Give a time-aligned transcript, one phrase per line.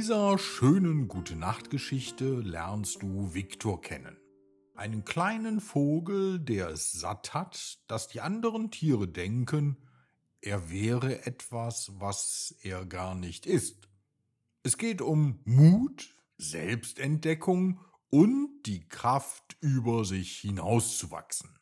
[0.00, 4.16] dieser schönen Gute-Nacht-Geschichte lernst du Viktor kennen.
[4.74, 9.76] Einen kleinen Vogel, der es satt hat, dass die anderen Tiere denken,
[10.40, 13.90] er wäre etwas, was er gar nicht ist.
[14.62, 21.58] Es geht um Mut, Selbstentdeckung und die Kraft, über sich hinauszuwachsen.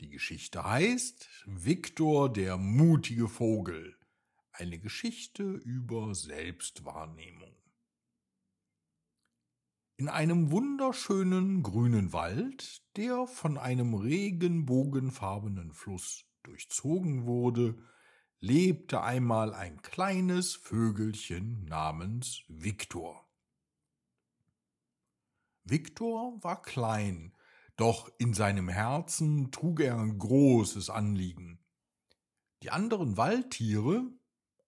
[0.00, 3.96] Die Geschichte heißt Viktor der mutige Vogel
[4.54, 7.56] eine Geschichte über Selbstwahrnehmung.
[9.96, 17.76] In einem wunderschönen grünen Wald, der von einem regenbogenfarbenen Fluss durchzogen wurde,
[18.40, 23.28] lebte einmal ein kleines Vögelchen namens Viktor.
[25.64, 27.34] Viktor war klein,
[27.76, 31.58] doch in seinem Herzen trug er ein großes Anliegen.
[32.62, 34.12] Die anderen Waldtiere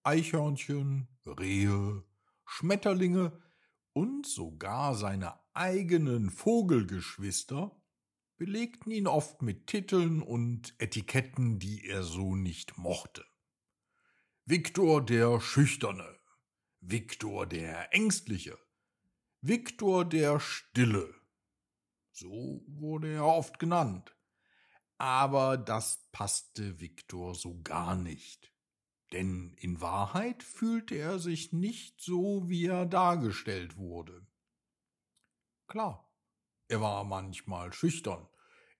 [0.07, 2.01] Eichhörnchen, Rehe,
[2.45, 3.41] Schmetterlinge
[3.91, 7.77] und sogar seine eigenen Vogelgeschwister
[8.37, 13.25] belegten ihn oft mit Titeln und Etiketten, die er so nicht mochte.
[14.45, 16.07] Viktor der Schüchterne,
[16.79, 18.57] Viktor der Ängstliche,
[19.41, 21.13] Viktor der Stille.
[22.13, 24.15] So wurde er oft genannt.
[24.97, 28.53] Aber das passte Viktor so gar nicht
[29.11, 34.25] denn in Wahrheit fühlte er sich nicht so, wie er dargestellt wurde.
[35.67, 36.09] Klar,
[36.67, 38.27] er war manchmal schüchtern,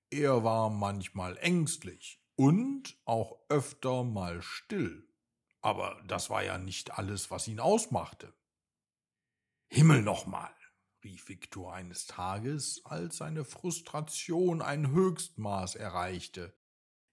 [0.09, 5.07] er war manchmal ängstlich und auch öfter mal still,
[5.61, 8.33] aber das war ja nicht alles, was ihn ausmachte.
[9.69, 10.53] Himmel nochmal,
[11.03, 16.56] rief Viktor eines Tages, als seine Frustration ein Höchstmaß erreichte.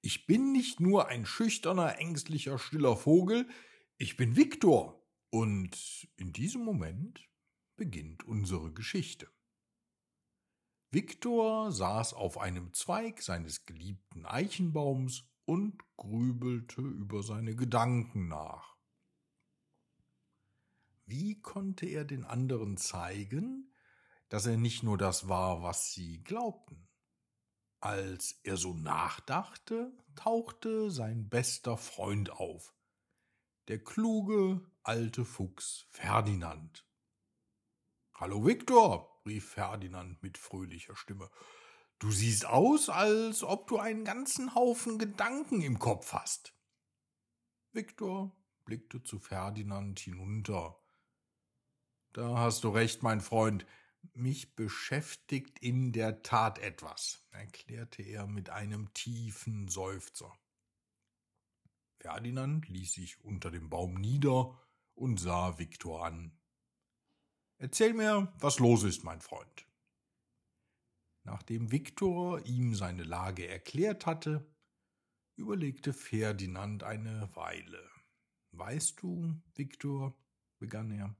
[0.06, 3.48] Ich bin nicht nur ein schüchterner, ängstlicher, stiller Vogel,
[3.96, 5.02] ich bin Viktor.
[5.30, 7.26] Und in diesem Moment
[7.74, 9.32] beginnt unsere Geschichte.
[10.90, 18.76] Viktor saß auf einem Zweig seines geliebten Eichenbaums und grübelte über seine Gedanken nach.
[21.06, 23.72] Wie konnte er den anderen zeigen,
[24.28, 26.90] dass er nicht nur das war, was sie glaubten?
[27.84, 32.72] Als er so nachdachte, tauchte sein bester Freund auf,
[33.68, 36.88] der kluge alte Fuchs Ferdinand.
[38.14, 41.30] Hallo Viktor, rief Ferdinand mit fröhlicher Stimme.
[41.98, 46.54] Du siehst aus, als ob du einen ganzen Haufen Gedanken im Kopf hast.
[47.72, 48.34] Viktor
[48.64, 50.80] blickte zu Ferdinand hinunter.
[52.14, 53.66] Da hast du recht, mein Freund,
[54.14, 60.32] mich beschäftigt in der Tat etwas, erklärte er mit einem tiefen Seufzer.
[61.98, 64.60] Ferdinand ließ sich unter dem Baum nieder
[64.94, 66.38] und sah Viktor an.
[67.58, 69.66] Erzähl mir, was los ist, mein Freund.
[71.22, 74.46] Nachdem Viktor ihm seine Lage erklärt hatte,
[75.36, 77.90] überlegte Ferdinand eine Weile.
[78.52, 80.14] Weißt du, Viktor,
[80.58, 81.16] begann er,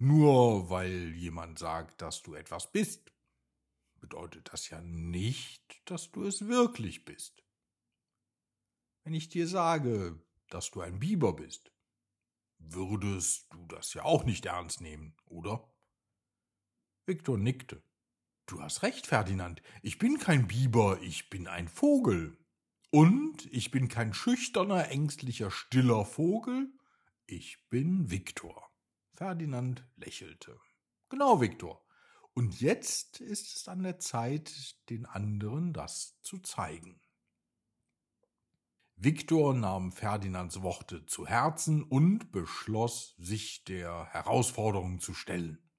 [0.00, 3.12] nur weil jemand sagt, dass du etwas bist,
[4.00, 7.44] bedeutet das ja nicht, dass du es wirklich bist.
[9.04, 10.18] Wenn ich dir sage,
[10.48, 11.70] dass du ein Biber bist,
[12.58, 15.70] würdest du das ja auch nicht ernst nehmen, oder?
[17.06, 17.82] Viktor nickte.
[18.46, 19.62] Du hast recht, Ferdinand.
[19.82, 22.38] Ich bin kein Biber, ich bin ein Vogel.
[22.90, 26.72] Und ich bin kein schüchterner, ängstlicher, stiller Vogel.
[27.26, 28.69] Ich bin Viktor.
[29.20, 30.58] Ferdinand lächelte.
[31.10, 31.84] Genau, Viktor.
[32.32, 37.02] Und jetzt ist es an der Zeit, den anderen das zu zeigen.
[38.96, 45.70] Viktor nahm Ferdinands Worte zu Herzen und beschloss, sich der Herausforderung zu stellen.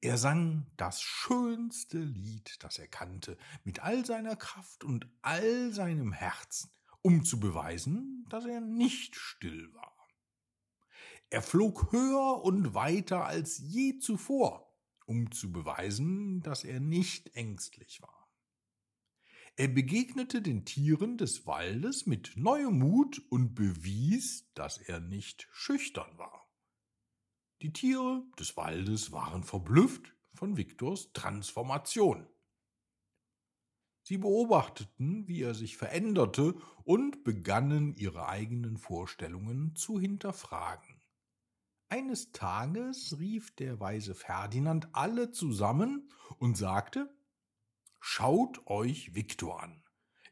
[0.00, 6.12] Er sang das schönste Lied, das er kannte, mit all seiner Kraft und all seinem
[6.12, 6.70] Herzen,
[7.02, 9.93] um zu beweisen, dass er nicht still war.
[11.34, 14.72] Er flog höher und weiter als je zuvor,
[15.04, 18.30] um zu beweisen, dass er nicht ängstlich war.
[19.56, 26.16] Er begegnete den Tieren des Waldes mit neuem Mut und bewies, dass er nicht schüchtern
[26.18, 26.48] war.
[27.62, 32.28] Die Tiere des Waldes waren verblüfft von Viktors Transformation.
[34.04, 36.54] Sie beobachteten, wie er sich veränderte
[36.84, 40.93] und begannen ihre eigenen Vorstellungen zu hinterfragen.
[41.94, 47.16] Eines Tages rief der weise Ferdinand alle zusammen und sagte,
[48.00, 49.80] Schaut euch Viktor an.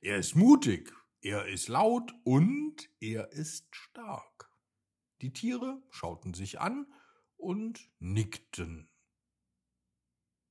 [0.00, 4.50] Er ist mutig, er ist laut und er ist stark.
[5.20, 6.93] Die Tiere schauten sich an
[7.37, 8.91] und nickten.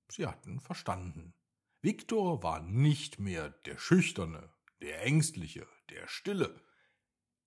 [0.07, 1.33] Sie hatten verstanden.
[1.81, 4.49] Viktor war nicht mehr der Schüchterne,
[4.79, 6.63] der Ängstliche, der Stille.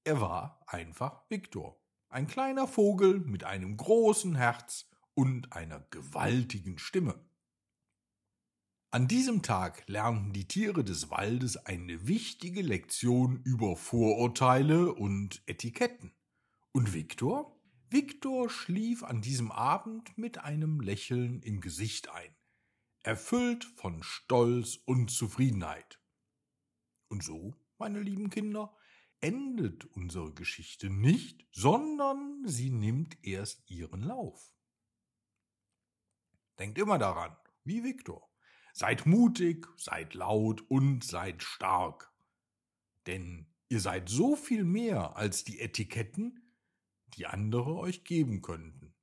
[0.05, 1.83] Er war einfach Viktor,
[2.15, 7.19] ein kleiner Vogel mit einem großen Herz und einer gewaltigen Stimme.
[8.93, 16.13] An diesem Tag lernten die Tiere des Waldes eine wichtige Lektion über Vorurteile und Etiketten.
[16.71, 17.61] Und Viktor?
[17.91, 22.37] Viktor schlief an diesem Abend mit einem Lächeln im Gesicht ein,
[23.03, 26.01] erfüllt von Stolz und Zufriedenheit.
[27.09, 28.73] Und so, meine lieben Kinder,
[29.25, 34.55] endet unsere Geschichte nicht, sondern sie nimmt erst ihren Lauf.
[36.59, 37.35] Denkt immer daran,
[37.65, 38.31] wie Viktor.
[38.75, 42.13] Seid mutig, seid laut und seid stark.
[43.07, 46.55] Denn ihr seid so viel mehr als die Etiketten,
[47.15, 48.95] die andere euch geben könnten.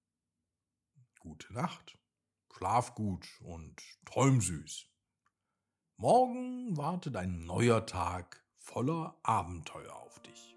[1.19, 1.97] Gute Nacht,
[2.53, 4.85] schlaf gut und träum süß.
[5.97, 10.55] Morgen wartet ein neuer Tag voller Abenteuer auf dich.